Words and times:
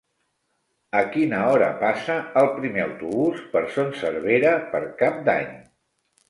A 1.01 1.01
quina 1.15 1.41
hora 1.49 1.67
passa 1.83 2.15
el 2.41 2.49
primer 2.55 2.81
autobús 2.85 3.45
per 3.53 3.63
Son 3.77 3.93
Servera 4.01 4.55
per 4.73 4.83
Cap 5.05 5.23
d'Any? 5.31 5.55